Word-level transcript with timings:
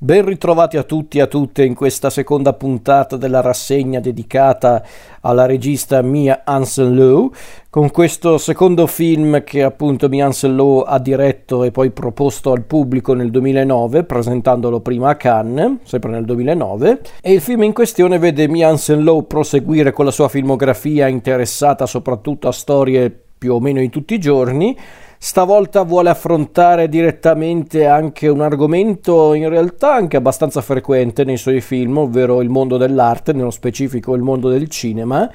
Ben 0.00 0.24
ritrovati 0.24 0.76
a 0.76 0.84
tutti 0.84 1.18
e 1.18 1.22
a 1.22 1.26
tutte 1.26 1.64
in 1.64 1.74
questa 1.74 2.08
seconda 2.08 2.52
puntata 2.52 3.16
della 3.16 3.40
rassegna 3.40 3.98
dedicata 3.98 4.80
alla 5.22 5.44
regista 5.44 6.02
Mia 6.02 6.42
Hansen-Lowe, 6.44 7.30
con 7.68 7.90
questo 7.90 8.38
secondo 8.38 8.86
film 8.86 9.42
che 9.42 9.64
appunto 9.64 10.08
Mia 10.08 10.26
Hansen-Lowe 10.26 10.84
ha 10.86 11.00
diretto 11.00 11.64
e 11.64 11.72
poi 11.72 11.90
proposto 11.90 12.52
al 12.52 12.62
pubblico 12.62 13.12
nel 13.12 13.32
2009, 13.32 14.04
presentandolo 14.04 14.78
prima 14.78 15.10
a 15.10 15.16
Cannes, 15.16 15.78
sempre 15.82 16.12
nel 16.12 16.24
2009, 16.24 17.00
e 17.20 17.32
il 17.32 17.40
film 17.40 17.64
in 17.64 17.72
questione 17.72 18.20
vede 18.20 18.46
Mia 18.46 18.68
Hansen-Lowe 18.68 19.24
proseguire 19.24 19.90
con 19.90 20.04
la 20.04 20.12
sua 20.12 20.28
filmografia 20.28 21.08
interessata 21.08 21.86
soprattutto 21.86 22.46
a 22.46 22.52
storie 22.52 23.10
più 23.38 23.52
o 23.52 23.58
meno 23.58 23.80
di 23.80 23.90
tutti 23.90 24.14
i 24.14 24.20
giorni, 24.20 24.76
Stavolta 25.20 25.82
vuole 25.82 26.10
affrontare 26.10 26.88
direttamente 26.88 27.86
anche 27.86 28.28
un 28.28 28.40
argomento 28.40 29.34
in 29.34 29.48
realtà 29.48 29.92
anche 29.92 30.16
abbastanza 30.16 30.60
frequente 30.60 31.24
nei 31.24 31.36
suoi 31.36 31.60
film, 31.60 31.98
ovvero 31.98 32.40
il 32.40 32.48
mondo 32.48 32.76
dell'arte, 32.76 33.32
nello 33.32 33.50
specifico 33.50 34.14
il 34.14 34.22
mondo 34.22 34.48
del 34.48 34.68
cinema, 34.68 35.28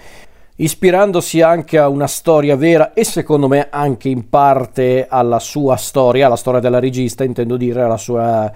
ispirandosi 0.56 1.42
anche 1.42 1.78
a 1.78 1.90
una 1.90 2.08
storia 2.08 2.56
vera 2.56 2.94
e 2.94 3.04
secondo 3.04 3.50
me 3.50 3.68
anche 3.70 4.08
in 4.08 4.30
parte 4.30 5.06
alla 5.10 5.40
sua 5.40 5.76
storia, 5.76 6.28
alla 6.28 6.38
storia 6.38 6.62
della 6.62 6.80
regista, 6.80 7.26
intendo 7.26 7.58
dire 7.58 7.82
alla 7.82 7.98
sua 7.98 8.50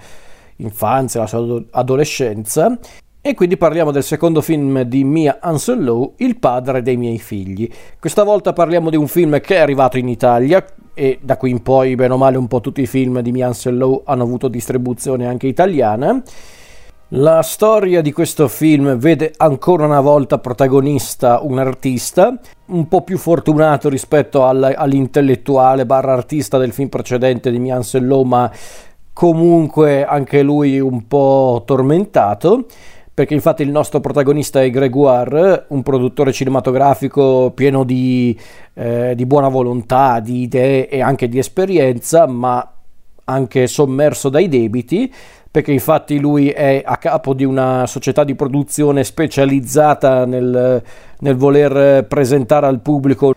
infanzia, 0.56 1.20
alla 1.20 1.28
sua 1.28 1.62
adolescenza. 1.72 2.78
E 3.20 3.34
quindi 3.34 3.58
parliamo 3.58 3.90
del 3.90 4.04
secondo 4.04 4.40
film 4.40 4.80
di 4.82 5.04
Mia 5.04 5.38
Anselou, 5.42 6.14
Il 6.16 6.38
padre 6.38 6.80
dei 6.80 6.96
miei 6.96 7.18
figli. 7.18 7.68
Questa 8.00 8.22
volta 8.22 8.54
parliamo 8.54 8.88
di 8.88 8.96
un 8.96 9.08
film 9.08 9.38
che 9.40 9.56
è 9.56 9.58
arrivato 9.58 9.98
in 9.98 10.08
Italia, 10.08 10.64
e 10.98 11.20
da 11.22 11.36
qui 11.36 11.50
in 11.50 11.62
poi, 11.62 11.94
bene 11.94 12.14
o 12.14 12.16
male, 12.16 12.36
un 12.36 12.48
po' 12.48 12.60
tutti 12.60 12.80
i 12.80 12.86
film 12.86 13.20
di 13.20 13.30
Mian 13.30 13.52
Lowe 13.66 14.00
hanno 14.06 14.24
avuto 14.24 14.48
distribuzione 14.48 15.28
anche 15.28 15.46
italiana. 15.46 16.20
La 17.10 17.40
storia 17.42 18.02
di 18.02 18.10
questo 18.10 18.48
film 18.48 18.96
vede 18.96 19.32
ancora 19.36 19.84
una 19.84 20.00
volta 20.00 20.38
protagonista 20.38 21.38
un 21.40 21.60
artista, 21.60 22.36
un 22.66 22.88
po' 22.88 23.02
più 23.02 23.16
fortunato 23.16 23.88
rispetto 23.88 24.44
all, 24.44 24.74
all'intellettuale 24.76 25.86
barra 25.86 26.14
artista 26.14 26.58
del 26.58 26.72
film 26.72 26.88
precedente 26.88 27.52
di 27.52 27.60
Mian 27.60 27.82
Lowe, 27.92 28.26
ma 28.26 28.50
comunque 29.12 30.04
anche 30.04 30.42
lui 30.42 30.80
un 30.80 31.06
po' 31.06 31.62
tormentato 31.64 32.66
perché 33.18 33.34
infatti 33.34 33.64
il 33.64 33.70
nostro 33.70 33.98
protagonista 33.98 34.62
è 34.62 34.70
Gregoire, 34.70 35.64
un 35.70 35.82
produttore 35.82 36.32
cinematografico 36.32 37.50
pieno 37.52 37.82
di, 37.82 38.38
eh, 38.74 39.14
di, 39.16 39.26
buona 39.26 39.48
volontà, 39.48 40.20
di 40.20 40.42
idee 40.42 40.88
e 40.88 41.00
anche 41.00 41.28
di 41.28 41.36
esperienza, 41.36 42.28
ma 42.28 42.74
anche 43.24 43.66
sommerso 43.66 44.28
dai 44.28 44.46
debiti, 44.46 45.12
perché 45.50 45.72
infatti 45.72 46.20
lui 46.20 46.50
è 46.50 46.80
a 46.86 46.96
capo 46.98 47.34
di 47.34 47.42
una 47.42 47.88
società 47.88 48.22
di 48.22 48.36
produzione 48.36 49.02
specializzata 49.02 50.24
nel, 50.24 50.80
nel 51.18 51.34
voler 51.34 52.06
presentare 52.06 52.66
al 52.66 52.78
pubblico 52.78 53.34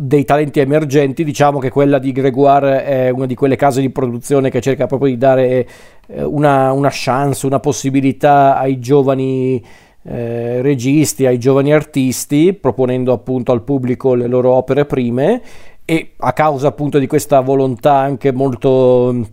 dei 0.00 0.24
talenti 0.24 0.60
emergenti, 0.60 1.24
diciamo 1.24 1.58
che 1.58 1.70
quella 1.70 1.98
di 1.98 2.12
Gregoire 2.12 2.84
è 2.84 3.10
una 3.10 3.26
di 3.26 3.34
quelle 3.34 3.56
case 3.56 3.80
di 3.80 3.90
produzione 3.90 4.48
che 4.48 4.60
cerca 4.60 4.86
proprio 4.86 5.10
di 5.10 5.18
dare 5.18 5.68
eh, 6.06 6.22
una, 6.22 6.70
una 6.70 6.90
chance, 6.92 7.46
una 7.46 7.58
possibilità 7.58 8.56
ai 8.56 8.78
giovani 8.78 9.60
eh, 10.04 10.62
registi, 10.62 11.26
ai 11.26 11.38
giovani 11.38 11.72
artisti, 11.72 12.52
proponendo 12.52 13.12
appunto 13.12 13.50
al 13.50 13.64
pubblico 13.64 14.14
le 14.14 14.28
loro 14.28 14.52
opere 14.52 14.84
prime 14.84 15.42
e 15.84 16.12
a 16.18 16.32
causa 16.32 16.68
appunto 16.68 17.00
di 17.00 17.08
questa 17.08 17.40
volontà 17.40 17.94
anche 17.96 18.30
molto 18.30 19.26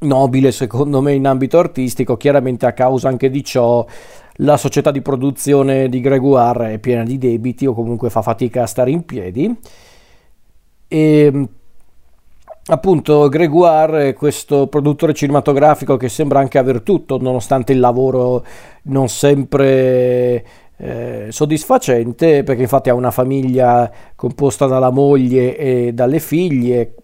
nobile 0.00 0.52
secondo 0.52 1.00
me 1.00 1.14
in 1.14 1.26
ambito 1.26 1.58
artistico, 1.58 2.16
chiaramente 2.16 2.66
a 2.66 2.72
causa 2.72 3.08
anche 3.08 3.30
di 3.30 3.44
ciò 3.44 3.84
la 4.42 4.56
società 4.56 4.90
di 4.90 5.02
produzione 5.02 5.88
di 5.88 6.00
Gregoire 6.00 6.74
è 6.74 6.78
piena 6.78 7.04
di 7.04 7.18
debiti 7.18 7.66
o 7.66 7.74
comunque 7.74 8.08
fa 8.10 8.22
fatica 8.22 8.62
a 8.62 8.66
stare 8.66 8.90
in 8.90 9.04
piedi. 9.04 9.54
E 10.88 11.48
appunto 12.66 13.28
Gregoire 13.28 14.14
questo 14.14 14.66
produttore 14.68 15.12
cinematografico 15.12 15.96
che 15.96 16.08
sembra 16.08 16.38
anche 16.40 16.58
aver 16.58 16.80
tutto, 16.82 17.18
nonostante 17.20 17.72
il 17.72 17.80
lavoro 17.80 18.44
non 18.84 19.08
sempre 19.08 20.44
eh, 20.76 21.26
soddisfacente, 21.28 22.42
perché 22.42 22.62
infatti 22.62 22.88
ha 22.88 22.94
una 22.94 23.10
famiglia 23.10 23.90
composta 24.16 24.66
dalla 24.66 24.90
moglie 24.90 25.56
e 25.56 25.92
dalle 25.92 26.18
figlie, 26.18 26.94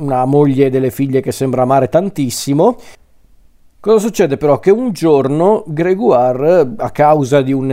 una 0.00 0.24
moglie 0.24 0.66
e 0.66 0.70
delle 0.70 0.90
figlie 0.90 1.20
che 1.20 1.32
sembra 1.32 1.62
amare 1.62 1.88
tantissimo 1.88 2.76
Cosa 3.80 3.98
succede 3.98 4.36
però? 4.36 4.58
Che 4.58 4.70
un 4.70 4.92
giorno 4.92 5.64
Gregoire, 5.66 6.74
a 6.76 6.90
causa, 6.90 7.40
di 7.40 7.54
un, 7.54 7.70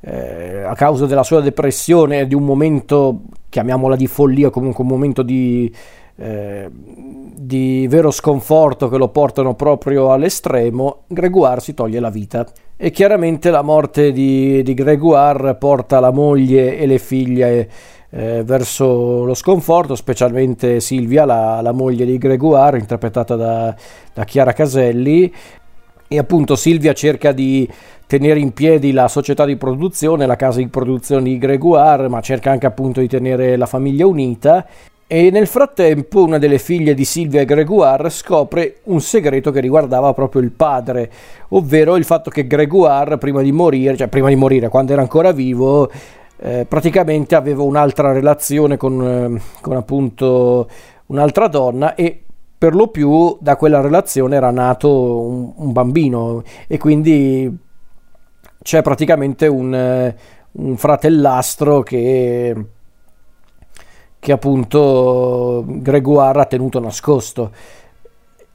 eh, 0.00 0.62
a 0.62 0.74
causa 0.76 1.06
della 1.06 1.24
sua 1.24 1.40
depressione 1.40 2.28
di 2.28 2.34
un 2.36 2.44
momento, 2.44 3.22
chiamiamola 3.48 3.96
di 3.96 4.06
follia, 4.06 4.50
comunque 4.50 4.84
un 4.84 4.90
momento 4.90 5.24
di, 5.24 5.68
eh, 6.14 6.70
di 6.70 7.88
vero 7.88 8.12
sconforto 8.12 8.88
che 8.88 8.98
lo 8.98 9.08
portano 9.08 9.54
proprio 9.54 10.12
all'estremo, 10.12 11.02
Gregoire 11.08 11.60
si 11.60 11.74
toglie 11.74 11.98
la 11.98 12.10
vita. 12.10 12.46
E 12.76 12.92
chiaramente 12.92 13.50
la 13.50 13.62
morte 13.62 14.12
di, 14.12 14.62
di 14.62 14.74
Gregoire 14.74 15.56
porta 15.56 15.98
la 15.98 16.12
moglie 16.12 16.78
e 16.78 16.86
le 16.86 16.98
figlie 17.00 17.68
eh, 18.10 18.42
verso 18.44 19.24
lo 19.24 19.34
sconforto, 19.34 19.94
specialmente 19.94 20.80
Silvia, 20.80 21.24
la, 21.24 21.60
la 21.60 21.72
moglie 21.72 22.04
di 22.04 22.18
Gregoire, 22.18 22.78
interpretata 22.78 23.36
da, 23.36 23.74
da 24.12 24.24
Chiara 24.24 24.52
Caselli. 24.52 25.32
E 26.08 26.18
appunto 26.18 26.54
Silvia 26.54 26.92
cerca 26.92 27.32
di 27.32 27.68
tenere 28.06 28.38
in 28.38 28.52
piedi 28.52 28.92
la 28.92 29.08
società 29.08 29.44
di 29.44 29.56
produzione, 29.56 30.26
la 30.26 30.36
casa 30.36 30.58
di 30.58 30.68
produzione 30.68 31.24
di 31.24 31.38
Gregoire, 31.38 32.08
ma 32.08 32.20
cerca 32.20 32.52
anche 32.52 32.66
appunto 32.66 33.00
di 33.00 33.08
tenere 33.08 33.56
la 33.56 33.66
famiglia 33.66 34.06
unita. 34.06 34.64
E 35.08 35.30
nel 35.30 35.46
frattempo 35.46 36.24
una 36.24 36.38
delle 36.38 36.58
figlie 36.58 36.92
di 36.92 37.04
Silvia 37.04 37.44
Gregoire 37.44 38.10
scopre 38.10 38.78
un 38.84 39.00
segreto 39.00 39.52
che 39.52 39.60
riguardava 39.60 40.12
proprio 40.12 40.42
il 40.42 40.50
padre, 40.50 41.10
ovvero 41.50 41.96
il 41.96 42.04
fatto 42.04 42.28
che 42.28 42.46
Gregoire 42.46 43.16
prima 43.18 43.40
di 43.42 43.52
morire, 43.52 43.96
cioè 43.96 44.08
prima 44.08 44.28
di 44.28 44.34
morire, 44.34 44.68
quando 44.68 44.92
era 44.92 45.02
ancora 45.02 45.30
vivo, 45.30 45.90
eh, 46.38 46.66
praticamente 46.68 47.34
avevo 47.34 47.64
un'altra 47.64 48.12
relazione 48.12 48.76
con, 48.76 49.02
eh, 49.02 49.40
con 49.60 49.76
appunto 49.76 50.68
un'altra 51.06 51.48
donna 51.48 51.94
e 51.94 52.22
per 52.58 52.74
lo 52.74 52.88
più 52.88 53.36
da 53.40 53.56
quella 53.56 53.80
relazione 53.80 54.36
era 54.36 54.50
nato 54.50 55.20
un, 55.20 55.52
un 55.54 55.72
bambino 55.72 56.42
e 56.66 56.78
quindi 56.78 57.64
c'è 58.62 58.82
praticamente 58.82 59.46
un, 59.46 59.74
eh, 59.74 60.16
un 60.52 60.76
fratellastro 60.76 61.82
che, 61.82 62.66
che 64.18 64.32
appunto 64.32 65.64
Gregoire 65.66 66.40
ha 66.40 66.46
tenuto 66.46 66.80
nascosto. 66.80 67.52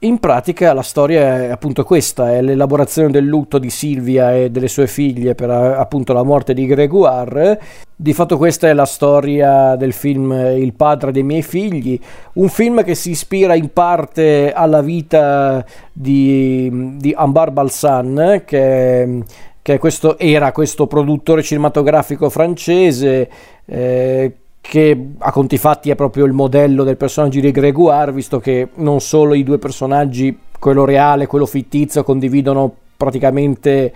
In 0.04 0.18
pratica 0.18 0.72
la 0.72 0.82
storia 0.82 1.44
è 1.44 1.50
appunto 1.50 1.84
questa, 1.84 2.32
è 2.32 2.42
l'elaborazione 2.42 3.12
del 3.12 3.24
lutto 3.24 3.58
di 3.58 3.70
Silvia 3.70 4.34
e 4.34 4.50
delle 4.50 4.66
sue 4.66 4.88
figlie 4.88 5.36
per 5.36 5.48
appunto 5.48 6.12
la 6.12 6.24
morte 6.24 6.54
di 6.54 6.66
Gregoire. 6.66 7.60
Di 7.94 8.12
fatto 8.12 8.36
questa 8.36 8.66
è 8.66 8.72
la 8.72 8.84
storia 8.84 9.76
del 9.76 9.92
film 9.92 10.32
Il 10.32 10.72
padre 10.72 11.12
dei 11.12 11.22
miei 11.22 11.42
figli, 11.42 12.00
un 12.32 12.48
film 12.48 12.82
che 12.82 12.96
si 12.96 13.10
ispira 13.10 13.54
in 13.54 13.72
parte 13.72 14.52
alla 14.52 14.82
vita 14.82 15.64
di, 15.92 16.96
di 16.96 17.14
Ambar 17.16 17.52
Balsan, 17.52 18.42
che, 18.44 19.22
che 19.62 19.78
questo, 19.78 20.18
era 20.18 20.50
questo 20.50 20.88
produttore 20.88 21.44
cinematografico 21.44 22.28
francese 22.28 23.30
eh, 23.66 24.36
che 24.62 25.08
a 25.18 25.32
conti 25.32 25.58
fatti 25.58 25.90
è 25.90 25.96
proprio 25.96 26.24
il 26.24 26.32
modello 26.32 26.84
del 26.84 26.96
personaggio 26.96 27.40
di 27.40 27.50
Gregoire, 27.50 28.12
visto 28.12 28.38
che 28.38 28.68
non 28.76 29.00
solo 29.00 29.34
i 29.34 29.42
due 29.42 29.58
personaggi, 29.58 30.38
quello 30.58 30.84
reale 30.84 31.24
e 31.24 31.26
quello 31.26 31.46
fittizio, 31.46 32.04
condividono 32.04 32.72
praticamente 32.96 33.92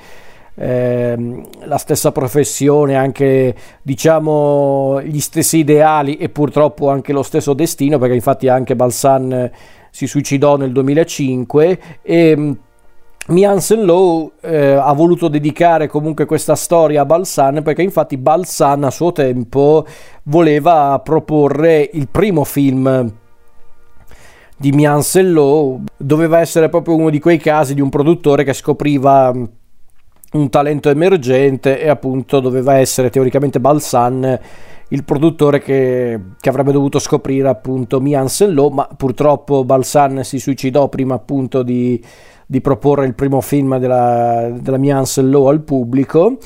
eh, 0.57 1.43
la 1.65 1.79
stessa 1.79 2.11
professione, 2.11 2.97
anche 2.97 3.55
diciamo 3.81 5.01
gli 5.03 5.21
stessi 5.21 5.59
ideali 5.59 6.17
e 6.17 6.29
purtroppo 6.29 6.91
anche 6.91 7.13
lo 7.13 7.23
stesso 7.23 7.55
destino, 7.55 7.99
perché 7.99 8.17
infatti 8.17 8.49
anche 8.49 8.75
Balsan 8.75 9.51
si 9.91 10.07
suicidò 10.09 10.57
nel 10.57 10.73
2005 10.73 11.79
e 12.03 12.57
Miansen 13.29 13.85
Lowe 13.85 14.33
eh, 14.41 14.73
ha 14.73 14.93
voluto 14.93 15.27
dedicare 15.27 15.89
comunque 15.89 16.27
questa 16.27 16.55
storia 16.55 17.03
a 17.03 17.05
Balsan 17.05 17.63
perché 17.65 17.83
infatti 17.83 18.17
Balsan 18.17 18.85
a 18.85 18.91
suo 18.91 19.11
tempo 19.11 19.85
voleva 20.25 21.01
proporre 21.03 21.91
il 21.93 22.09
primo 22.09 22.45
film 22.45 23.13
di 24.59 24.73
Miansen 24.73 25.33
Lowe, 25.33 25.81
doveva 25.97 26.39
essere 26.39 26.69
proprio 26.69 26.95
uno 26.95 27.11
di 27.11 27.19
quei 27.19 27.39
casi 27.39 27.75
di 27.75 27.81
un 27.81 27.89
produttore 27.89 28.45
che 28.45 28.53
scopriva 28.53 29.33
un 30.33 30.51
talento 30.51 30.89
emergente 30.89 31.81
e 31.81 31.89
appunto 31.89 32.39
doveva 32.39 32.77
essere 32.77 33.11
teoricamente 33.11 33.59
Balsan 33.59 34.39
il 34.89 35.05
produttore 35.05 35.61
che, 35.61 36.21
che 36.39 36.49
avrebbe 36.49 36.73
dovuto 36.73 36.99
scoprire 36.99 37.49
appunto 37.49 38.01
Miansen 38.01 38.53
Lowe, 38.53 38.75
ma 38.75 38.89
purtroppo 38.97 39.65
Balsan 39.65 40.23
si 40.25 40.39
suicidò 40.39 40.89
prima 40.89 41.15
appunto 41.15 41.63
di 41.63 42.03
di 42.47 42.61
proporre 42.61 43.07
il 43.07 43.15
primo 43.15 43.41
film 43.41 43.77
della, 43.79 44.51
della 44.53 44.77
mia 44.77 44.99
Ansel 44.99 45.29
Law 45.29 45.47
al 45.47 45.63
pubblico 45.63 46.39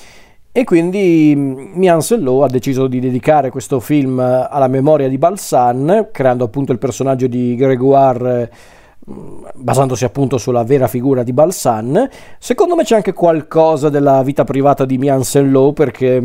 e 0.52 0.64
quindi 0.64 1.34
Mian 1.36 2.00
Sello 2.00 2.42
ha 2.42 2.48
deciso 2.48 2.88
di 2.88 2.98
dedicare 2.98 3.50
questo 3.50 3.78
film 3.78 4.18
alla 4.18 4.66
memoria 4.66 5.08
di 5.08 5.16
Balsan, 5.16 6.08
creando 6.10 6.42
appunto 6.42 6.72
il 6.72 6.78
personaggio 6.78 7.28
di 7.28 7.54
Gregoire 7.54 8.50
basandosi 9.54 10.04
appunto 10.04 10.38
sulla 10.38 10.64
vera 10.64 10.88
figura 10.88 11.22
di 11.22 11.32
Balsan. 11.32 12.08
Secondo 12.38 12.74
me 12.74 12.82
c'è 12.82 12.96
anche 12.96 13.12
qualcosa 13.12 13.90
della 13.90 14.22
vita 14.24 14.42
privata 14.42 14.84
di 14.84 14.98
Mian 14.98 15.22
Sello 15.22 15.72
perché, 15.72 16.20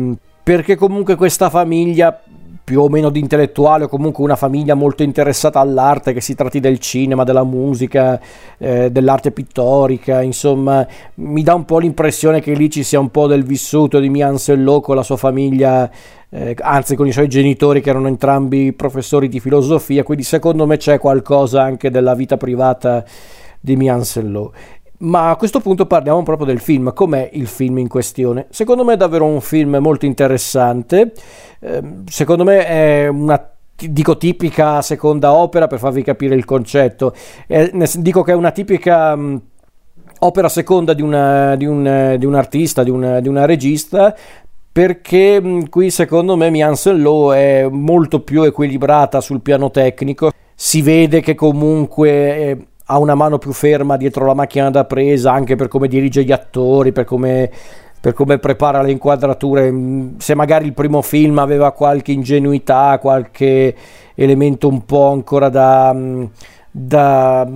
perché 0.46 0.76
comunque 0.76 1.16
questa 1.16 1.50
famiglia 1.50 2.22
più 2.62 2.80
o 2.80 2.88
meno 2.88 3.10
di 3.10 3.18
intellettuale 3.18 3.82
o 3.82 3.88
comunque 3.88 4.22
una 4.22 4.36
famiglia 4.36 4.74
molto 4.74 5.02
interessata 5.02 5.58
all'arte, 5.58 6.12
che 6.12 6.20
si 6.20 6.36
tratti 6.36 6.60
del 6.60 6.78
cinema, 6.78 7.24
della 7.24 7.42
musica, 7.42 8.20
eh, 8.56 8.92
dell'arte 8.92 9.32
pittorica, 9.32 10.22
insomma, 10.22 10.86
mi 11.14 11.42
dà 11.42 11.52
un 11.52 11.64
po' 11.64 11.80
l'impressione 11.80 12.40
che 12.40 12.52
lì 12.52 12.70
ci 12.70 12.84
sia 12.84 13.00
un 13.00 13.10
po' 13.10 13.26
del 13.26 13.42
vissuto 13.42 13.98
di 13.98 14.08
Mian 14.08 14.38
Sello 14.38 14.80
con 14.80 14.94
la 14.94 15.02
sua 15.02 15.16
famiglia, 15.16 15.90
eh, 16.28 16.54
anzi 16.60 16.94
con 16.94 17.08
i 17.08 17.12
suoi 17.12 17.26
genitori 17.26 17.80
che 17.80 17.90
erano 17.90 18.06
entrambi 18.06 18.72
professori 18.72 19.28
di 19.28 19.40
filosofia, 19.40 20.04
quindi 20.04 20.22
secondo 20.22 20.64
me 20.64 20.76
c'è 20.76 21.00
qualcosa 21.00 21.60
anche 21.60 21.90
della 21.90 22.14
vita 22.14 22.36
privata 22.36 23.04
di 23.58 23.74
Mian 23.74 24.04
Sello. 24.04 24.52
Ma 24.98 25.30
a 25.30 25.36
questo 25.36 25.60
punto 25.60 25.86
parliamo 25.86 26.22
proprio 26.22 26.46
del 26.46 26.60
film. 26.60 26.92
Com'è 26.92 27.28
il 27.32 27.46
film 27.46 27.78
in 27.78 27.88
questione? 27.88 28.46
Secondo 28.50 28.84
me 28.84 28.94
è 28.94 28.96
davvero 28.96 29.26
un 29.26 29.40
film 29.40 29.76
molto 29.76 30.06
interessante. 30.06 31.12
Ehm, 31.60 32.04
secondo 32.06 32.44
me 32.44 32.66
è 32.66 33.08
una 33.08 33.50
dico 33.76 34.16
tipica 34.16 34.80
seconda 34.80 35.34
opera 35.34 35.66
per 35.66 35.78
farvi 35.78 36.02
capire 36.02 36.34
il 36.34 36.46
concetto. 36.46 37.14
dico 37.96 38.22
che 38.22 38.32
è 38.32 38.34
una 38.34 38.50
tipica 38.50 39.14
mh, 39.14 39.42
opera 40.20 40.48
seconda 40.48 40.94
di, 40.94 41.02
una, 41.02 41.56
di, 41.56 41.66
un, 41.66 42.16
di 42.18 42.24
un, 42.24 42.34
artista, 42.34 42.82
di 42.82 42.90
una, 42.90 43.20
di 43.20 43.28
una 43.28 43.44
regista, 43.44 44.16
perché 44.72 45.40
mh, 45.40 45.68
qui 45.68 45.90
secondo 45.90 46.36
me 46.36 46.48
Miansen 46.48 47.02
Law 47.02 47.32
è 47.32 47.68
molto 47.70 48.20
più 48.20 48.42
equilibrata 48.44 49.20
sul 49.20 49.42
piano 49.42 49.70
tecnico. 49.70 50.30
Si 50.54 50.80
vede 50.80 51.20
che 51.20 51.34
comunque... 51.34 52.68
Ha 52.86 52.98
una 52.98 53.14
mano 53.14 53.38
più 53.38 53.52
ferma 53.52 53.96
dietro 53.96 54.26
la 54.26 54.34
macchina 54.34 54.70
da 54.70 54.84
presa 54.84 55.32
anche 55.32 55.56
per 55.56 55.68
come 55.68 55.88
dirige 55.88 56.24
gli 56.24 56.32
attori, 56.32 56.92
per 56.92 57.04
come, 57.04 57.50
per 58.00 58.12
come 58.12 58.38
prepara 58.38 58.82
le 58.82 58.92
inquadrature. 58.92 59.70
Mm, 59.70 60.16
se 60.18 60.34
magari 60.34 60.66
il 60.66 60.72
primo 60.72 61.02
film 61.02 61.38
aveva 61.38 61.72
qualche 61.72 62.12
ingenuità, 62.12 62.98
qualche 63.00 63.74
elemento 64.14 64.68
un 64.68 64.84
po' 64.84 65.10
ancora 65.10 65.48
da, 65.48 65.92
mm, 65.92 66.24
da 66.70 67.48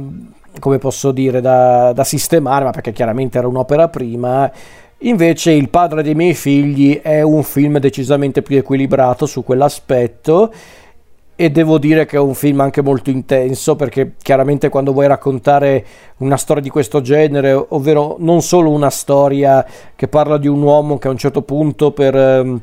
come 0.58 0.78
posso 0.78 1.12
dire, 1.12 1.40
da, 1.40 1.92
da 1.92 2.04
sistemare, 2.04 2.64
ma 2.64 2.70
perché 2.70 2.92
chiaramente 2.92 3.38
era 3.38 3.46
un'opera 3.46 3.88
prima. 3.88 4.50
Invece 5.02 5.52
Il 5.52 5.70
padre 5.70 6.02
dei 6.02 6.14
miei 6.14 6.34
figli 6.34 7.00
è 7.00 7.22
un 7.22 7.42
film 7.42 7.78
decisamente 7.78 8.42
più 8.42 8.58
equilibrato 8.58 9.24
su 9.24 9.42
quell'aspetto 9.42 10.52
e 11.40 11.50
devo 11.50 11.78
dire 11.78 12.04
che 12.04 12.16
è 12.16 12.20
un 12.20 12.34
film 12.34 12.60
anche 12.60 12.82
molto 12.82 13.08
intenso 13.08 13.74
perché 13.74 14.12
chiaramente 14.20 14.68
quando 14.68 14.92
vuoi 14.92 15.06
raccontare 15.06 15.86
una 16.18 16.36
storia 16.36 16.62
di 16.62 16.68
questo 16.68 17.00
genere, 17.00 17.54
ovvero 17.54 18.16
non 18.18 18.42
solo 18.42 18.68
una 18.68 18.90
storia 18.90 19.64
che 19.96 20.06
parla 20.06 20.36
di 20.36 20.48
un 20.48 20.60
uomo 20.60 20.98
che 20.98 21.08
a 21.08 21.10
un 21.10 21.16
certo 21.16 21.40
punto 21.40 21.92
per, 21.92 22.14
ehm, 22.14 22.60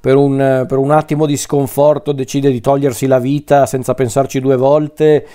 per, 0.00 0.16
un, 0.16 0.64
per 0.66 0.76
un 0.76 0.90
attimo 0.90 1.24
di 1.24 1.36
sconforto 1.36 2.10
decide 2.10 2.50
di 2.50 2.60
togliersi 2.60 3.06
la 3.06 3.20
vita 3.20 3.64
senza 3.64 3.94
pensarci 3.94 4.40
due 4.40 4.56
volte. 4.56 5.26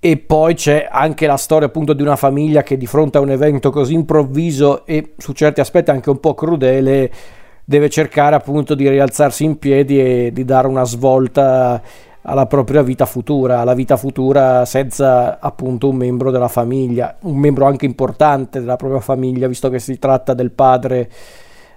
E 0.00 0.16
poi 0.16 0.54
c'è 0.54 0.88
anche 0.90 1.26
la 1.26 1.36
storia 1.36 1.66
appunto 1.66 1.92
di 1.92 2.00
una 2.00 2.16
famiglia 2.16 2.62
che 2.62 2.78
di 2.78 2.86
fronte 2.86 3.18
a 3.18 3.20
un 3.20 3.28
evento 3.28 3.68
così 3.68 3.92
improvviso 3.92 4.86
e 4.86 5.12
su 5.18 5.34
certi 5.34 5.60
aspetti 5.60 5.90
anche 5.90 6.08
un 6.08 6.18
po' 6.18 6.32
crudele 6.32 7.12
deve 7.68 7.90
cercare 7.90 8.36
appunto 8.36 8.76
di 8.76 8.88
rialzarsi 8.88 9.42
in 9.42 9.58
piedi 9.58 10.00
e 10.00 10.30
di 10.32 10.44
dare 10.44 10.68
una 10.68 10.84
svolta 10.84 11.82
alla 12.22 12.46
propria 12.46 12.82
vita 12.82 13.06
futura, 13.06 13.60
alla 13.60 13.74
vita 13.74 13.96
futura 13.96 14.64
senza 14.64 15.40
appunto 15.40 15.88
un 15.88 15.96
membro 15.96 16.30
della 16.30 16.48
famiglia, 16.48 17.16
un 17.22 17.36
membro 17.36 17.66
anche 17.66 17.84
importante 17.84 18.60
della 18.60 18.76
propria 18.76 19.00
famiglia, 19.00 19.48
visto 19.48 19.68
che 19.68 19.80
si 19.80 19.98
tratta 19.98 20.32
del 20.32 20.52
padre 20.52 21.10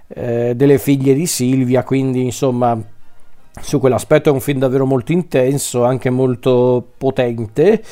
eh, 0.06 0.52
delle 0.54 0.78
figlie 0.78 1.12
di 1.12 1.26
Silvia, 1.26 1.82
quindi 1.82 2.22
insomma 2.22 2.80
su 3.60 3.80
quell'aspetto 3.80 4.28
è 4.28 4.32
un 4.32 4.40
film 4.40 4.60
davvero 4.60 4.86
molto 4.86 5.10
intenso, 5.10 5.84
anche 5.84 6.08
molto 6.08 6.86
potente. 6.96 7.82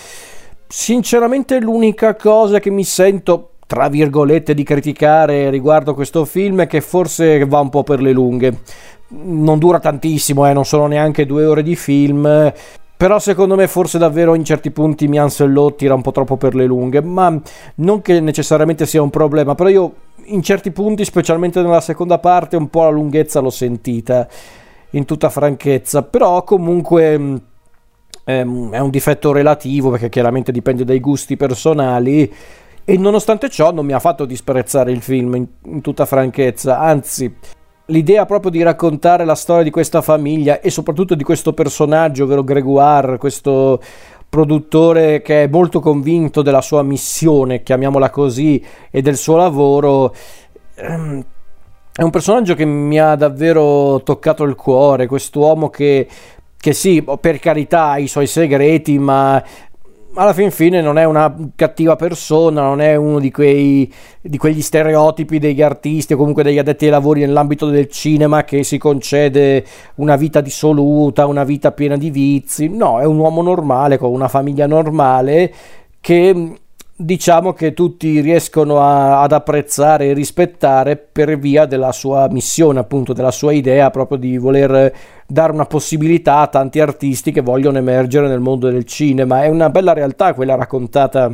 Sinceramente 0.68 1.58
l'unica 1.58 2.14
cosa 2.14 2.60
che 2.60 2.70
mi 2.70 2.84
sento 2.84 3.54
tra 3.68 3.88
virgolette, 3.90 4.54
di 4.54 4.62
criticare 4.62 5.50
riguardo 5.50 5.92
questo 5.92 6.24
film 6.24 6.66
che 6.66 6.80
forse 6.80 7.44
va 7.44 7.60
un 7.60 7.68
po' 7.68 7.82
per 7.82 8.00
le 8.00 8.12
lunghe. 8.12 8.60
Non 9.08 9.58
dura 9.58 9.78
tantissimo, 9.78 10.48
eh, 10.48 10.54
non 10.54 10.64
sono 10.64 10.86
neanche 10.86 11.26
due 11.26 11.44
ore 11.44 11.62
di 11.62 11.76
film. 11.76 12.50
Però 12.96 13.18
secondo 13.18 13.56
me 13.56 13.68
forse 13.68 13.98
davvero 13.98 14.34
in 14.34 14.42
certi 14.42 14.70
punti 14.70 15.06
Mian 15.06 15.28
Sellot 15.28 15.76
tira 15.76 15.92
un 15.92 16.00
po' 16.00 16.12
troppo 16.12 16.38
per 16.38 16.54
le 16.54 16.64
lunghe, 16.64 17.02
ma 17.02 17.38
non 17.76 18.00
che 18.00 18.20
necessariamente 18.20 18.86
sia 18.86 19.02
un 19.02 19.10
problema, 19.10 19.54
però 19.54 19.68
io 19.68 19.92
in 20.24 20.42
certi 20.42 20.70
punti, 20.70 21.04
specialmente 21.04 21.60
nella 21.60 21.82
seconda 21.82 22.18
parte, 22.18 22.56
un 22.56 22.70
po' 22.70 22.84
la 22.84 22.88
lunghezza 22.88 23.40
l'ho 23.40 23.50
sentita, 23.50 24.26
in 24.92 25.04
tutta 25.04 25.28
franchezza, 25.28 26.04
però 26.04 26.42
comunque 26.42 27.12
ehm, 28.24 28.70
è 28.72 28.78
un 28.78 28.90
difetto 28.90 29.30
relativo 29.30 29.90
perché 29.90 30.08
chiaramente 30.08 30.52
dipende 30.52 30.84
dai 30.84 31.00
gusti 31.00 31.36
personali 31.36 32.32
e 32.90 32.96
nonostante 32.96 33.50
ciò 33.50 33.70
non 33.70 33.84
mi 33.84 33.92
ha 33.92 33.98
fatto 33.98 34.24
disprezzare 34.24 34.90
il 34.92 35.02
film 35.02 35.34
in, 35.34 35.46
in 35.66 35.82
tutta 35.82 36.06
franchezza, 36.06 36.80
anzi 36.80 37.30
l'idea 37.88 38.24
proprio 38.24 38.50
di 38.50 38.62
raccontare 38.62 39.26
la 39.26 39.34
storia 39.34 39.62
di 39.62 39.70
questa 39.70 40.00
famiglia 40.00 40.60
e 40.60 40.70
soprattutto 40.70 41.14
di 41.14 41.22
questo 41.22 41.52
personaggio, 41.52 42.24
ovvero 42.24 42.42
Gregoire, 42.42 43.18
questo 43.18 43.78
produttore 44.26 45.20
che 45.20 45.42
è 45.42 45.48
molto 45.48 45.80
convinto 45.80 46.40
della 46.40 46.62
sua 46.62 46.82
missione, 46.82 47.62
chiamiamola 47.62 48.08
così, 48.08 48.64
e 48.90 49.02
del 49.02 49.18
suo 49.18 49.36
lavoro. 49.36 50.14
Ehm, 50.76 51.22
è 51.94 52.02
un 52.02 52.10
personaggio 52.10 52.54
che 52.54 52.64
mi 52.64 52.98
ha 52.98 53.16
davvero 53.16 54.00
toccato 54.02 54.44
il 54.44 54.54
cuore, 54.54 55.06
quest'uomo 55.06 55.68
che, 55.68 56.08
che 56.56 56.72
sì, 56.72 57.04
per 57.20 57.38
carità 57.38 57.90
ha 57.90 57.98
i 57.98 58.08
suoi 58.08 58.26
segreti, 58.26 58.98
ma 58.98 59.44
alla 60.18 60.32
fin 60.32 60.50
fine 60.50 60.80
non 60.80 60.98
è 60.98 61.04
una 61.04 61.32
cattiva 61.54 61.94
persona, 61.94 62.62
non 62.62 62.80
è 62.80 62.96
uno 62.96 63.20
di, 63.20 63.30
quei, 63.30 63.90
di 64.20 64.36
quegli 64.36 64.60
stereotipi 64.60 65.38
degli 65.38 65.62
artisti 65.62 66.12
o 66.12 66.16
comunque 66.16 66.42
degli 66.42 66.58
addetti 66.58 66.86
ai 66.86 66.90
lavori 66.90 67.20
nell'ambito 67.20 67.66
del 67.66 67.88
cinema 67.88 68.42
che 68.42 68.64
si 68.64 68.78
concede 68.78 69.64
una 69.96 70.16
vita 70.16 70.40
dissoluta, 70.40 71.26
una 71.26 71.44
vita 71.44 71.70
piena 71.70 71.96
di 71.96 72.10
vizi. 72.10 72.68
No, 72.68 72.98
è 73.00 73.04
un 73.04 73.16
uomo 73.16 73.42
normale 73.42 73.96
con 73.96 74.10
una 74.10 74.26
famiglia 74.26 74.66
normale 74.66 75.54
che 76.00 76.58
diciamo 77.00 77.52
che 77.52 77.74
tutti 77.74 78.20
riescono 78.20 78.80
a, 78.80 79.22
ad 79.22 79.30
apprezzare 79.30 80.06
e 80.06 80.12
rispettare 80.14 80.96
per 80.96 81.38
via 81.38 81.64
della 81.64 81.92
sua 81.92 82.28
missione, 82.28 82.80
appunto, 82.80 83.12
della 83.12 83.30
sua 83.30 83.52
idea 83.52 83.90
proprio 83.90 84.18
di 84.18 84.36
voler 84.36 84.92
dare 85.26 85.52
una 85.52 85.66
possibilità 85.66 86.38
a 86.38 86.48
tanti 86.48 86.80
artisti 86.80 87.30
che 87.30 87.40
vogliono 87.40 87.78
emergere 87.78 88.26
nel 88.26 88.40
mondo 88.40 88.68
del 88.68 88.84
cinema. 88.84 89.44
È 89.44 89.48
una 89.48 89.70
bella 89.70 89.92
realtà 89.92 90.34
quella 90.34 90.56
raccontata 90.56 91.30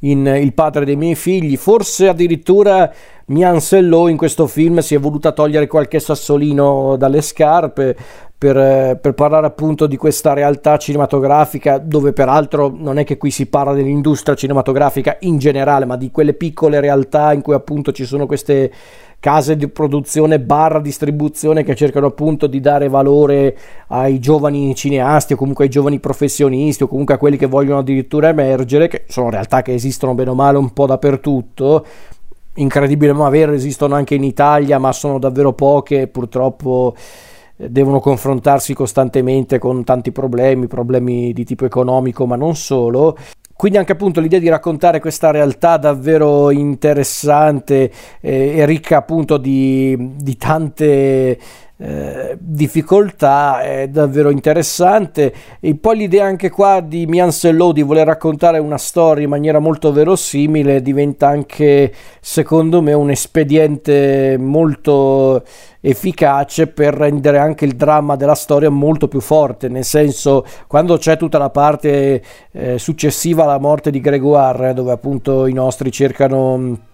in 0.00 0.26
Il 0.26 0.54
padre 0.54 0.84
dei 0.84 0.96
miei 0.96 1.14
figli, 1.14 1.56
forse 1.56 2.08
addirittura 2.08 2.92
Mian 3.26 3.60
Sello 3.60 4.08
in 4.08 4.16
questo 4.16 4.46
film 4.46 4.78
si 4.78 4.94
è 4.94 4.98
voluta 4.98 5.32
togliere 5.32 5.66
qualche 5.66 5.98
sassolino 5.98 6.96
dalle 6.96 7.20
scarpe 7.20 7.96
per, 8.38 8.98
per, 9.00 9.14
parlare 9.14 9.46
appunto 9.46 9.88
di 9.88 9.96
questa 9.96 10.32
realtà 10.32 10.76
cinematografica 10.76 11.78
dove 11.78 12.12
peraltro 12.12 12.72
non 12.72 12.98
è 12.98 13.04
che 13.04 13.18
qui 13.18 13.32
si 13.32 13.46
parla 13.46 13.72
dell'industria 13.72 14.36
cinematografica 14.36 15.16
in 15.20 15.38
generale 15.38 15.84
ma 15.86 15.96
di 15.96 16.12
quelle 16.12 16.34
piccole 16.34 16.78
realtà 16.78 17.32
in 17.32 17.42
cui 17.42 17.54
appunto 17.54 17.90
ci 17.90 18.04
sono 18.04 18.26
queste 18.26 18.70
case 19.20 19.56
di 19.56 19.68
produzione 19.68 20.38
barra 20.38 20.80
distribuzione 20.80 21.64
che 21.64 21.74
cercano 21.74 22.06
appunto 22.06 22.46
di 22.46 22.60
dare 22.60 22.88
valore 22.88 23.56
ai 23.88 24.20
giovani 24.20 24.74
cineasti 24.74 25.32
o 25.32 25.36
comunque 25.36 25.64
ai 25.64 25.70
giovani 25.70 25.98
professionisti 25.98 26.84
o 26.84 26.88
comunque 26.88 27.14
a 27.14 27.18
quelli 27.18 27.36
che 27.36 27.46
vogliono 27.46 27.80
addirittura 27.80 28.28
emergere 28.28 28.86
che 28.86 29.04
sono 29.08 29.30
realtà 29.30 29.62
che 29.62 29.74
esistono 29.74 30.14
bene 30.14 30.30
o 30.30 30.34
male 30.34 30.58
un 30.58 30.72
po' 30.72 30.86
dappertutto 30.86 31.84
incredibile 32.54 33.12
ma 33.12 33.28
vero 33.28 33.52
esistono 33.52 33.96
anche 33.96 34.14
in 34.14 34.22
Italia 34.22 34.78
ma 34.78 34.92
sono 34.92 35.18
davvero 35.18 35.52
poche 35.52 36.06
purtroppo 36.06 36.94
devono 37.58 37.98
confrontarsi 37.98 38.72
costantemente 38.72 39.58
con 39.58 39.82
tanti 39.82 40.12
problemi, 40.12 40.68
problemi 40.68 41.32
di 41.32 41.44
tipo 41.44 41.64
economico, 41.64 42.24
ma 42.24 42.36
non 42.36 42.54
solo. 42.54 43.16
Quindi 43.58 43.76
anche 43.76 43.90
appunto 43.90 44.20
l'idea 44.20 44.38
di 44.38 44.48
raccontare 44.48 45.00
questa 45.00 45.32
realtà 45.32 45.78
davvero 45.78 46.52
interessante 46.52 47.90
eh, 48.20 48.56
e 48.56 48.64
ricca 48.64 48.98
appunto 48.98 49.36
di, 49.36 49.96
di 50.14 50.36
tante 50.36 51.36
eh, 51.80 52.36
difficoltà, 52.40 53.60
è 53.62 53.88
davvero 53.88 54.30
interessante. 54.30 55.32
E 55.60 55.76
poi 55.76 55.98
l'idea 55.98 56.26
anche 56.26 56.50
qua 56.50 56.80
di 56.80 57.06
Mian 57.06 57.30
Sello 57.30 57.72
di 57.72 57.82
voler 57.82 58.06
raccontare 58.06 58.58
una 58.58 58.78
storia 58.78 59.24
in 59.24 59.30
maniera 59.30 59.60
molto 59.60 59.92
verosimile 59.92 60.82
diventa 60.82 61.28
anche, 61.28 61.92
secondo 62.20 62.82
me, 62.82 62.92
un 62.92 63.10
espediente 63.10 64.36
molto 64.38 65.44
efficace 65.80 66.66
per 66.66 66.94
rendere 66.94 67.38
anche 67.38 67.64
il 67.64 67.76
dramma 67.76 68.16
della 68.16 68.34
storia 68.34 68.68
molto 68.68 69.06
più 69.06 69.20
forte, 69.20 69.68
nel 69.68 69.84
senso 69.84 70.44
quando 70.66 70.96
c'è 70.96 71.16
tutta 71.16 71.38
la 71.38 71.50
parte 71.50 72.22
eh, 72.50 72.78
successiva 72.78 73.44
alla 73.44 73.58
morte 73.58 73.92
di 73.92 74.00
Gregoire, 74.00 74.74
dove 74.74 74.90
appunto 74.90 75.46
i 75.46 75.52
nostri 75.52 75.92
cercano 75.92 76.87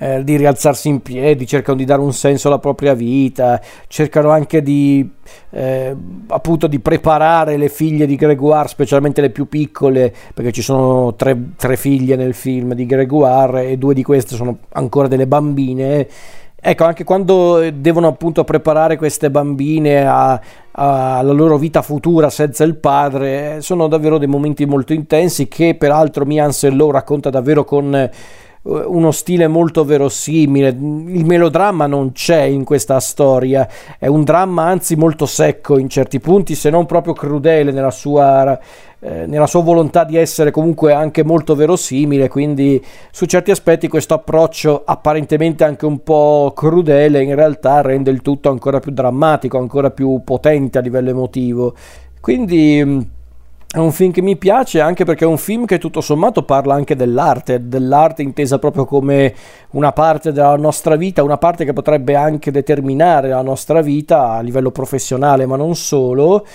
eh, 0.00 0.22
di 0.22 0.36
rialzarsi 0.36 0.88
in 0.88 1.02
piedi, 1.02 1.44
cercano 1.44 1.76
di 1.76 1.84
dare 1.84 2.00
un 2.00 2.12
senso 2.12 2.46
alla 2.46 2.60
propria 2.60 2.94
vita, 2.94 3.60
cercano 3.88 4.30
anche 4.30 4.62
di 4.62 5.08
eh, 5.50 5.96
appunto 6.28 6.68
di 6.68 6.78
preparare 6.78 7.56
le 7.56 7.68
figlie 7.68 8.06
di 8.06 8.14
Gregoire, 8.14 8.68
specialmente 8.68 9.20
le 9.20 9.30
più 9.30 9.48
piccole, 9.48 10.14
perché 10.32 10.52
ci 10.52 10.62
sono 10.62 11.14
tre, 11.14 11.36
tre 11.56 11.76
figlie 11.76 12.14
nel 12.14 12.34
film 12.34 12.74
di 12.74 12.86
Gregoire 12.86 13.70
e 13.70 13.76
due 13.76 13.92
di 13.92 14.04
queste 14.04 14.36
sono 14.36 14.58
ancora 14.74 15.08
delle 15.08 15.26
bambine. 15.26 16.06
Ecco, 16.60 16.84
anche 16.84 17.04
quando 17.04 17.68
devono 17.72 18.08
appunto 18.08 18.42
preparare 18.42 18.96
queste 18.96 19.30
bambine 19.30 20.04
alla 20.04 21.22
loro 21.22 21.56
vita 21.56 21.82
futura 21.82 22.30
senza 22.30 22.62
il 22.62 22.76
padre, 22.76 23.60
sono 23.62 23.88
davvero 23.88 24.18
dei 24.18 24.26
momenti 24.28 24.64
molto 24.64 24.92
intensi 24.92 25.48
che 25.48 25.76
peraltro 25.76 26.24
Mian 26.24 26.52
Sello 26.52 26.90
racconta 26.90 27.30
davvero 27.30 27.64
con 27.64 28.10
uno 28.62 29.10
stile 29.12 29.46
molto 29.46 29.84
verosimile. 29.84 30.68
Il 30.68 31.24
melodramma 31.24 31.86
non 31.86 32.12
c'è 32.12 32.42
in 32.42 32.64
questa 32.64 33.00
storia, 33.00 33.68
è 33.98 34.06
un 34.06 34.24
dramma 34.24 34.64
anzi 34.64 34.96
molto 34.96 35.26
secco 35.26 35.78
in 35.78 35.88
certi 35.88 36.20
punti, 36.20 36.54
se 36.54 36.70
non 36.70 36.86
proprio 36.86 37.14
crudele 37.14 37.72
nella 37.72 37.90
sua, 37.90 38.58
eh, 39.00 39.26
nella 39.26 39.46
sua 39.46 39.62
volontà 39.62 40.04
di 40.04 40.16
essere 40.16 40.50
comunque 40.50 40.92
anche 40.92 41.24
molto 41.24 41.54
verosimile. 41.54 42.28
Quindi, 42.28 42.82
su 43.10 43.26
certi 43.26 43.50
aspetti, 43.50 43.88
questo 43.88 44.14
approccio 44.14 44.82
apparentemente 44.84 45.64
anche 45.64 45.86
un 45.86 46.02
po' 46.02 46.52
crudele 46.54 47.22
in 47.22 47.34
realtà 47.34 47.80
rende 47.80 48.10
il 48.10 48.22
tutto 48.22 48.50
ancora 48.50 48.80
più 48.80 48.92
drammatico, 48.92 49.58
ancora 49.58 49.90
più 49.90 50.20
potente 50.24 50.78
a 50.78 50.80
livello 50.82 51.10
emotivo. 51.10 51.74
Quindi 52.20 53.16
è 53.70 53.76
un 53.76 53.92
film 53.92 54.12
che 54.12 54.22
mi 54.22 54.36
piace 54.36 54.80
anche 54.80 55.04
perché 55.04 55.24
è 55.24 55.28
un 55.28 55.36
film 55.36 55.66
che 55.66 55.76
tutto 55.76 56.00
sommato 56.00 56.42
parla 56.42 56.72
anche 56.72 56.96
dell'arte, 56.96 57.68
dell'arte 57.68 58.22
intesa 58.22 58.58
proprio 58.58 58.86
come 58.86 59.34
una 59.72 59.92
parte 59.92 60.32
della 60.32 60.56
nostra 60.56 60.96
vita, 60.96 61.22
una 61.22 61.36
parte 61.36 61.66
che 61.66 61.74
potrebbe 61.74 62.14
anche 62.14 62.50
determinare 62.50 63.28
la 63.28 63.42
nostra 63.42 63.82
vita 63.82 64.30
a 64.30 64.40
livello 64.40 64.70
professionale, 64.70 65.44
ma 65.44 65.56
non 65.56 65.76
solo. 65.76 66.46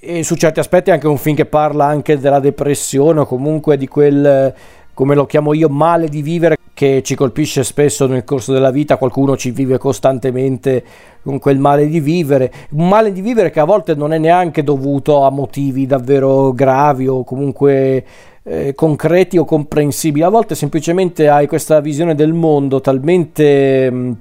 E 0.00 0.22
su 0.22 0.34
certi 0.36 0.60
aspetti 0.60 0.88
è 0.88 0.94
anche 0.94 1.08
un 1.08 1.18
film 1.18 1.36
che 1.36 1.44
parla 1.44 1.84
anche 1.84 2.18
della 2.18 2.40
depressione 2.40 3.20
o 3.20 3.26
comunque 3.26 3.76
di 3.76 3.86
quel, 3.86 4.54
come 4.94 5.14
lo 5.14 5.26
chiamo 5.26 5.52
io, 5.52 5.68
male 5.68 6.08
di 6.08 6.22
vivere 6.22 6.56
che 6.74 7.02
ci 7.02 7.14
colpisce 7.14 7.62
spesso 7.62 8.06
nel 8.06 8.24
corso 8.24 8.52
della 8.52 8.72
vita, 8.72 8.96
qualcuno 8.96 9.36
ci 9.36 9.52
vive 9.52 9.78
costantemente 9.78 10.84
con 11.22 11.38
quel 11.38 11.58
male 11.58 11.86
di 11.86 12.00
vivere, 12.00 12.52
un 12.70 12.88
male 12.88 13.12
di 13.12 13.20
vivere 13.20 13.50
che 13.50 13.60
a 13.60 13.64
volte 13.64 13.94
non 13.94 14.12
è 14.12 14.18
neanche 14.18 14.64
dovuto 14.64 15.22
a 15.22 15.30
motivi 15.30 15.86
davvero 15.86 16.52
gravi 16.52 17.06
o 17.06 17.22
comunque 17.22 18.04
eh, 18.42 18.74
concreti 18.74 19.38
o 19.38 19.44
comprensibili, 19.44 20.24
a 20.24 20.28
volte 20.28 20.56
semplicemente 20.56 21.28
hai 21.28 21.46
questa 21.46 21.80
visione 21.80 22.16
del 22.16 22.32
mondo 22.32 22.80
talmente 22.80 23.90
mm, 23.90 24.12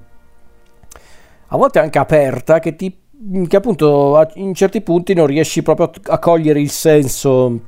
a 1.47 1.57
volte 1.57 1.79
anche 1.79 1.99
aperta 1.99 2.59
che 2.59 2.75
ti 2.75 3.01
che 3.47 3.55
appunto 3.55 4.27
in 4.35 4.53
certi 4.53 4.81
punti 4.81 5.13
non 5.13 5.27
riesci 5.27 5.63
proprio 5.63 5.91
a 6.07 6.19
cogliere 6.19 6.59
il 6.59 6.69
senso 6.69 7.59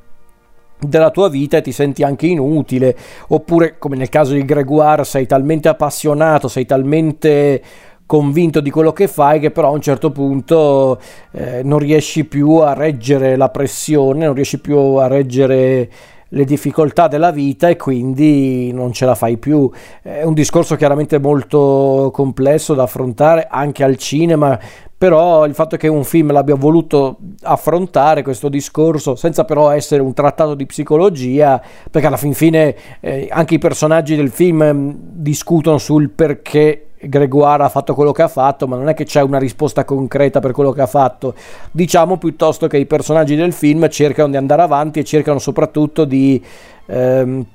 della 0.88 1.12
tua 1.12 1.30
vita 1.30 1.58
e 1.58 1.62
ti 1.62 1.72
senti 1.72 2.04
anche 2.04 2.28
inutile, 2.28 2.96
oppure 3.28 3.78
come 3.78 3.96
nel 3.96 4.10
caso 4.10 4.34
di 4.34 4.46
Gregoire 4.46 5.04
sei 5.04 5.26
talmente 5.26 5.68
appassionato, 5.68 6.48
sei 6.48 6.66
talmente 6.66 7.62
convinto 8.06 8.62
di 8.62 8.70
quello 8.70 8.94
che 8.94 9.08
fai 9.08 9.40
che 9.40 9.50
però 9.50 9.70
a 9.70 9.72
un 9.72 9.82
certo 9.82 10.12
punto 10.12 11.00
eh, 11.32 11.62
non 11.64 11.80
riesci 11.80 12.26
più 12.26 12.58
a 12.58 12.74
reggere 12.74 13.36
la 13.36 13.50
pressione, 13.50 14.26
non 14.26 14.36
riesci 14.36 14.60
più 14.60 14.78
a 14.78 15.08
reggere 15.08 15.90
le 16.30 16.44
difficoltà 16.44 17.08
della 17.08 17.32
vita 17.32 17.70
e 17.70 17.78
quindi 17.78 18.72
non 18.74 18.92
ce 18.92 19.06
la 19.06 19.16
fai 19.16 19.38
più. 19.38 19.70
È 20.02 20.24
un 20.24 20.34
discorso 20.34 20.76
chiaramente 20.76 21.20
molto 21.20 22.10
complesso 22.14 22.74
da 22.74 22.84
affrontare 22.84 23.48
anche 23.50 23.84
al 23.84 23.96
cinema, 23.98 24.60
però 24.98 25.46
il 25.46 25.54
fatto 25.54 25.76
che 25.76 25.88
un 25.90 26.06
film 26.06 26.32
l'abbia 26.32 26.56
voluto 26.56 27.18
affrontare 27.44 28.24
questo 28.24 28.48
discorso 28.48 29.16
senza 29.16 29.44
però 29.44 29.72
essere 29.72 30.02
un 30.02 30.14
trattato 30.14 30.56
di 30.56 30.66
psicologia, 30.66 31.62
perché 31.92 32.08
alla 32.08 32.18
fin 32.18 32.34
fine 32.34 32.76
eh, 33.02 33.28
anche 33.30 33.56
i 33.56 33.60
personaggi 33.60 34.16
del 34.16 34.30
film 34.30 34.64
mm, 34.64 34.90
discutono 34.98 35.78
sul 35.78 36.10
perché 36.10 36.88
Gregoire 37.02 37.64
ha 37.64 37.70
fatto 37.70 37.94
quello 37.94 38.14
che 38.14 38.22
ha 38.22 38.30
fatto, 38.30 38.68
ma 38.68 38.78
non 38.78 38.88
è 38.88 38.94
che 38.94 39.04
c'è 39.04 39.22
una 39.22 39.38
risposta 39.38 39.84
concreta 39.84 40.40
per 40.40 40.54
quello 40.54 40.72
che 40.72 40.82
ha 40.82 40.88
fatto. 40.88 41.36
Diciamo 41.72 42.18
piuttosto 42.18 42.68
che 42.68 42.78
i 42.78 42.86
personaggi 42.86 43.36
del 43.36 43.52
film 43.54 43.88
cercano 43.90 44.30
di 44.30 44.38
andare 44.38 44.62
avanti 44.62 45.00
e 45.00 45.04
cercano 45.04 45.40
soprattutto 45.40 46.06
di... 46.06 46.42
Ehm, 46.88 47.46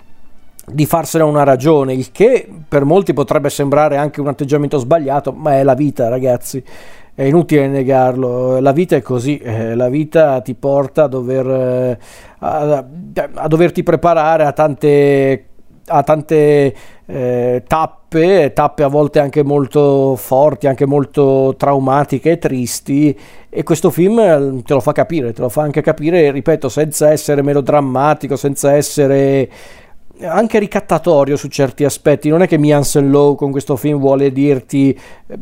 di 0.73 0.87
farsene 0.87 1.25
una 1.25 1.43
ragione, 1.43 1.95
il 1.95 2.13
che 2.13 2.49
per 2.69 2.85
molti 2.85 3.13
potrebbe 3.13 3.51
sembrare 3.51 3.97
anche 3.97 4.21
un 4.21 4.29
atteggiamento 4.29 4.79
sbagliato, 4.79 5.33
ma 5.33 5.55
è 5.55 5.65
la 5.65 5.75
vita, 5.75 6.09
ragazzi 6.09 6.63
è 7.15 7.25
inutile 7.25 7.69
negarlo, 7.69 8.61
la 8.61 8.73
vita 8.73 8.97
è 8.97 9.03
così, 9.03 9.39
eh, 9.39 9.75
la 9.75 9.89
vita 9.89 10.41
ti 10.41 10.55
porta 10.55 11.05
a, 11.05 11.09
dover, 11.09 11.47
eh, 11.47 11.99
a, 12.39 12.85
a 13.35 13.49
doverti 13.49 13.83
preparare 13.83 14.45
a 14.45 14.53
tante, 14.53 15.47
a 15.87 16.03
tante 16.03 16.75
eh, 17.07 17.63
tappe, 17.67 18.53
tappe 18.55 18.83
a 18.83 18.89
volte 18.89 19.19
anche 19.19 19.43
molto 19.43 20.15
forti, 20.17 20.67
anche 20.67 20.87
molto 20.87 21.55
traumatiche 21.57 22.33
e 22.33 22.39
tristi 22.39 23.19
e 23.49 23.63
questo 23.65 23.91
film 23.91 24.19
eh, 24.21 24.63
te 24.65 24.75
lo 24.75 24.81
fa 24.81 24.93
capire, 24.93 25.33
te 25.33 25.41
lo 25.43 25.49
fa 25.49 25.63
anche 25.63 25.83
capire, 25.83 26.31
ripeto, 26.31 26.69
senza 26.69 27.11
essere 27.11 27.43
melodrammatico, 27.43 28.37
senza 28.37 28.73
essere 28.73 29.51
anche 30.23 30.59
ricattatorio 30.59 31.37
su 31.37 31.49
certi 31.49 31.85
aspetti. 31.85 32.29
Non 32.29 32.43
è 32.43 32.49
che 32.49 32.59
Mian 32.59 32.85
Lowe 32.95 33.37
con 33.37 33.51
questo 33.51 33.77
film 33.77 33.99
vuole 33.99 34.33
dirti 34.33 34.99
eh, 35.27 35.39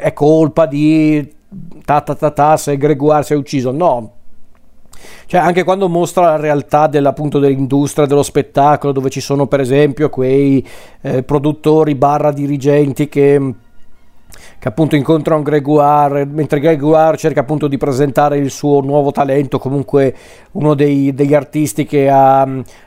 è 0.00 0.12
colpa 0.12 0.66
di 0.66 1.38
ta 1.84 2.00
ta 2.00 2.14
ta 2.14 2.30
ta 2.30 2.56
se 2.56 2.76
Gregoire 2.76 3.22
si 3.22 3.32
è 3.32 3.36
ucciso, 3.36 3.70
no. 3.70 4.14
Cioè, 5.26 5.40
anche 5.40 5.64
quando 5.64 5.88
mostra 5.88 6.22
la 6.22 6.36
realtà 6.36 6.86
dell'appunto 6.86 7.38
dell'industria 7.38 8.06
dello 8.06 8.22
spettacolo, 8.22 8.92
dove 8.92 9.10
ci 9.10 9.20
sono 9.20 9.46
per 9.46 9.60
esempio 9.60 10.10
quei 10.10 10.66
eh, 11.00 11.22
produttori 11.22 11.94
barra 11.94 12.32
dirigenti 12.32 13.08
che 13.08 13.54
che 14.58 14.68
appunto 14.68 14.94
incontrano 14.94 15.42
Gregoire, 15.42 16.24
mentre 16.24 16.60
Gregoire 16.60 17.16
cerca 17.16 17.40
appunto 17.40 17.66
di 17.66 17.78
presentare 17.78 18.36
il 18.36 18.50
suo 18.50 18.80
nuovo 18.80 19.10
talento, 19.10 19.58
comunque 19.58 20.14
uno 20.52 20.74
dei, 20.74 21.14
degli 21.14 21.34
artisti 21.34 21.86
che 21.86 22.08
ha, 22.10 22.46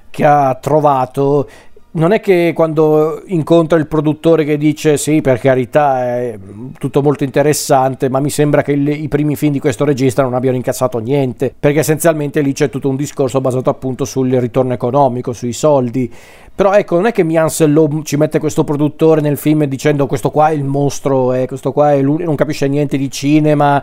che 0.09 0.23
ha 0.23 0.55
trovato 0.61 1.49
non 1.95 2.11
è 2.11 2.19
che 2.19 2.53
quando 2.55 3.21
incontra 3.27 3.77
il 3.77 3.87
produttore 3.87 4.43
che 4.45 4.57
dice 4.57 4.97
sì, 4.97 5.21
per 5.21 5.39
carità, 5.39 6.03
è 6.03 6.39
tutto 6.79 7.03
molto 7.03 7.23
interessante, 7.23 8.09
ma 8.09 8.19
mi 8.19 8.31
sembra 8.31 8.63
che 8.63 8.71
il, 8.71 8.87
i 8.87 9.07
primi 9.07 9.35
film 9.35 9.51
di 9.51 9.59
questo 9.59 9.85
regista 9.85 10.23
non 10.23 10.33
abbiano 10.33 10.55
incazzato 10.55 10.97
niente, 10.97 11.53
perché 11.57 11.79
essenzialmente 11.79 12.41
lì 12.41 12.53
c'è 12.53 12.69
tutto 12.69 12.89
un 12.89 12.95
discorso 12.95 13.41
basato 13.41 13.69
appunto 13.69 14.05
sul 14.05 14.31
ritorno 14.31 14.73
economico, 14.73 15.33
sui 15.33 15.53
soldi. 15.53 16.11
Però 16.55 16.73
ecco, 16.73 16.95
non 16.95 17.05
è 17.05 17.11
che 17.11 17.23
Miansel 17.23 18.01
ci 18.03 18.17
mette 18.17 18.39
questo 18.39 18.63
produttore 18.63 19.21
nel 19.21 19.37
film 19.37 19.65
dicendo 19.65 20.07
questo 20.07 20.31
qua 20.31 20.49
è 20.49 20.53
il 20.53 20.63
mostro, 20.63 21.33
eh, 21.33 21.45
questo 21.47 21.71
qua 21.71 21.93
è 21.93 22.01
non 22.01 22.35
capisce 22.35 22.67
niente 22.67 22.97
di 22.97 23.09
cinema 23.11 23.81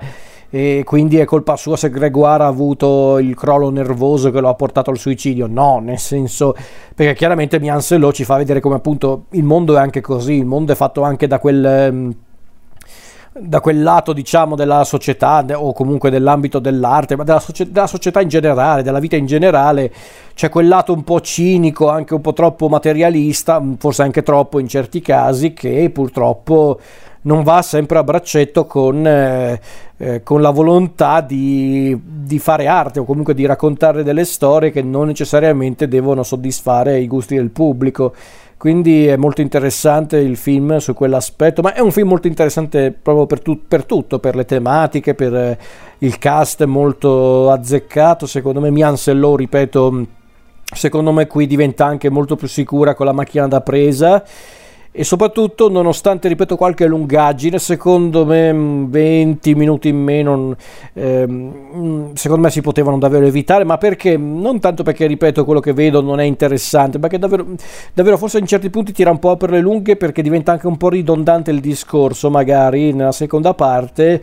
e 0.50 0.82
quindi 0.84 1.16
è 1.18 1.24
colpa 1.24 1.56
sua 1.56 1.76
se 1.76 1.90
Gregoire 1.90 2.42
ha 2.42 2.48
avuto 2.48 3.18
il 3.18 3.36
crollo 3.36 3.70
nervoso 3.70 4.32
che 4.32 4.40
lo 4.40 4.48
ha 4.48 4.54
portato 4.54 4.90
al 4.90 4.98
suicidio. 4.98 5.46
No, 5.46 5.78
nel 5.78 5.98
senso, 5.98 6.56
perché 6.94 7.14
chiaramente 7.14 7.60
Miansello 7.60 8.12
ci 8.12 8.24
fa 8.24 8.36
vedere 8.36 8.58
come 8.58 8.74
appunto 8.74 9.26
il 9.30 9.44
mondo 9.44 9.76
è 9.76 9.78
anche 9.78 10.00
così, 10.00 10.34
il 10.34 10.46
mondo 10.46 10.72
è 10.72 10.74
fatto 10.74 11.02
anche 11.02 11.26
da 11.26 11.38
quel... 11.38 11.64
Ehm, 11.64 12.14
da 13.32 13.60
quel 13.60 13.80
lato 13.80 14.12
diciamo 14.12 14.56
della 14.56 14.82
società 14.82 15.44
o 15.54 15.72
comunque 15.72 16.10
dell'ambito 16.10 16.58
dell'arte 16.58 17.14
ma 17.14 17.22
della, 17.22 17.38
socie- 17.38 17.70
della, 17.70 17.86
società 17.86 18.20
in 18.20 18.28
generale 18.28 18.82
della 18.82 18.98
vita 18.98 19.14
in 19.14 19.26
generale 19.26 19.92
c'è 20.34 20.48
quel 20.48 20.66
lato 20.66 20.92
un 20.92 21.04
po' 21.04 21.20
cinico 21.20 21.88
anche 21.88 22.14
un 22.14 22.20
po' 22.22 22.32
troppo 22.32 22.68
materialista 22.68 23.62
forse 23.78 24.02
anche 24.02 24.24
troppo 24.24 24.58
in 24.58 24.66
certi 24.66 25.00
casi 25.00 25.52
che 25.52 25.90
purtroppo 25.90 26.80
non 27.22 27.42
va 27.42 27.60
sempre 27.62 27.98
a 27.98 28.04
braccetto 28.04 28.64
con, 28.64 29.06
eh, 29.06 29.60
eh, 29.98 30.22
con 30.22 30.40
la 30.40 30.50
volontà 30.50 31.20
di, 31.20 31.98
di, 32.02 32.38
fare 32.38 32.66
arte 32.66 33.00
o 33.00 33.04
comunque 33.04 33.34
di 33.34 33.44
raccontare 33.44 34.02
delle 34.02 34.24
storie 34.24 34.70
che 34.70 34.82
non 34.82 35.08
necessariamente 35.08 35.88
devono 35.88 36.22
soddisfare 36.22 36.98
i 36.98 37.06
gusti 37.06 37.36
del 37.36 37.50
pubblico. 37.50 38.14
quindi 38.56 39.06
è 39.06 39.16
molto 39.16 39.40
interessante 39.40 40.18
il 40.18 40.36
film 40.36 40.78
su 40.78 40.94
quell'aspetto, 40.94 41.62
ma 41.62 41.74
è 41.74 41.80
un 41.80 41.92
film 41.92 42.08
molto 42.08 42.26
interessante 42.26 42.90
proprio 42.92 43.26
per, 43.26 43.40
tu- 43.40 43.66
per 43.66 43.84
tutto, 43.84 44.18
per 44.18 44.36
le 44.36 44.44
tematiche, 44.44 45.14
per 45.14 45.34
eh, 45.34 45.58
il 45.98 46.18
cast 46.18 46.64
molto 46.64 47.50
azzeccato, 47.50 48.26
secondo 48.26 48.60
me 48.60 48.70
Miansellò, 48.70 49.34
ripeto, 49.34 50.06
secondo 50.74 51.12
me 51.12 51.26
qui 51.26 51.46
diventa 51.46 51.84
anche 51.84 52.10
molto 52.10 52.36
più 52.36 52.48
sicura 52.48 52.94
con 52.94 53.06
la 53.06 53.12
macchina 53.12 53.48
da 53.48 53.60
presa 53.60 54.24
e 54.92 55.04
soprattutto 55.04 55.68
nonostante 55.68 56.26
ripeto 56.26 56.56
qualche 56.56 56.86
lungaggine 56.86 57.60
secondo 57.60 58.24
me 58.24 58.52
20 58.88 59.54
mm, 59.54 59.58
minuti 59.58 59.88
in 59.88 60.02
meno 60.02 60.56
ehm, 60.94 62.14
secondo 62.14 62.42
me 62.42 62.50
si 62.50 62.60
potevano 62.60 62.98
davvero 62.98 63.24
evitare 63.24 63.62
ma 63.62 63.78
perché? 63.78 64.16
Non 64.16 64.58
tanto 64.58 64.82
perché 64.82 65.06
ripeto 65.06 65.44
quello 65.44 65.60
che 65.60 65.72
vedo 65.72 66.00
non 66.00 66.18
è 66.18 66.24
interessante 66.24 66.98
ma 66.98 67.06
che 67.06 67.18
davvero, 67.18 67.46
davvero 67.94 68.16
forse 68.16 68.38
in 68.38 68.46
certi 68.46 68.68
punti 68.68 68.92
tira 68.92 69.12
un 69.12 69.20
po' 69.20 69.36
per 69.36 69.50
le 69.50 69.60
lunghe 69.60 69.94
perché 69.94 70.22
diventa 70.22 70.50
anche 70.50 70.66
un 70.66 70.76
po' 70.76 70.88
ridondante 70.88 71.52
il 71.52 71.60
discorso 71.60 72.28
magari 72.28 72.92
nella 72.92 73.12
seconda 73.12 73.54
parte 73.54 74.20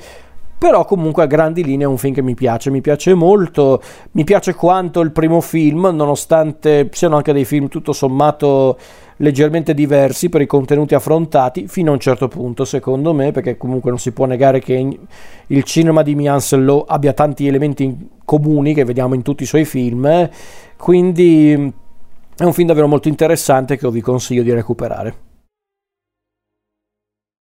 però 0.58 0.86
comunque 0.86 1.24
a 1.24 1.28
grandi 1.28 1.64
linee 1.64 1.86
è 1.86 1.90
un 1.90 1.98
film 1.98 2.14
che 2.14 2.22
mi 2.22 2.34
piace, 2.34 2.72
mi 2.72 2.82
piace 2.82 3.14
molto, 3.14 3.82
mi 4.12 4.24
piace 4.24 4.56
quanto 4.56 5.02
il 5.02 5.12
primo 5.12 5.40
film, 5.40 5.90
nonostante 5.94 6.90
siano 6.92 7.16
anche 7.16 7.34
dei 7.34 7.46
film 7.46 7.68
tutto 7.68 7.94
sommato 7.94 8.78
leggermente 9.18 9.74
diversi 9.74 10.30
per 10.30 10.42
i 10.42 10.46
contenuti 10.46 10.96
affrontati 10.96 11.68
fino 11.68 11.92
a 11.92 11.94
un 11.94 12.00
certo 12.00 12.28
punto 12.28 12.66
secondo 12.66 13.14
me 13.14 13.32
perché 13.32 13.58
comunque 13.58 13.90
non 13.90 14.00
si 14.00 14.12
può 14.12 14.26
negare 14.26 14.60
che 14.60 15.00
il 15.48 15.64
cinema 15.64 16.04
di 16.04 16.16
Mianselo 16.16 16.84
abbia 16.88 17.14
tanti 17.14 17.48
elementi 17.48 18.10
comuni 18.24 18.74
che 18.74 18.84
vediamo 18.84 19.16
in 19.16 19.24
tutti 19.24 19.44
i 19.44 19.48
suoi 19.48 19.66
film 19.66 20.30
quindi 20.78 21.74
è 22.38 22.44
un 22.44 22.54
film 22.54 22.68
davvero 22.68 22.88
molto 22.88 23.08
interessante 23.08 23.78
che 23.78 23.90
vi 23.90 24.02
consiglio 24.02 24.44
di 24.44 24.54
recuperare 24.54 25.27